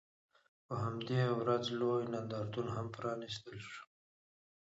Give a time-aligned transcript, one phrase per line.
[0.65, 3.89] په همدې ورځ لوی نندارتون هم پرانیستل شوی و.